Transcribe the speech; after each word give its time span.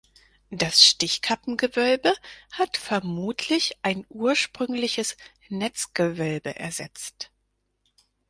Das 0.49 0.83
Stichkappengewölbe 0.83 2.15
hat 2.53 2.77
vermutlich 2.77 3.77
ein 3.83 4.03
ursprüngliches 4.09 5.15
Netzgewölbe 5.49 6.55
ersetzt. 6.55 7.29